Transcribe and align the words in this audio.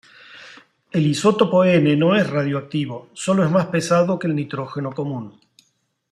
El 0.91 1.05
isótopo 1.05 1.63
N 1.63 1.95
no 1.95 2.15
es 2.15 2.27
radioactivo, 2.27 3.09
solo 3.13 3.45
es 3.45 3.51
más 3.51 3.67
pesado 3.67 4.17
que 4.17 4.25
el 4.25 4.35
nitrógeno 4.35 4.93
común. 4.93 5.39